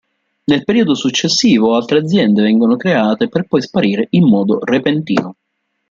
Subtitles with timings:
[0.45, 5.35] Nel periodo successivo altre aziende vengono create per poi sparire in modo repentino.